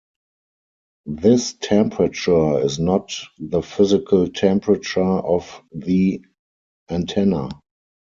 [1.05, 6.25] This temperature is not the physical temperature of the
[6.89, 7.49] antenna.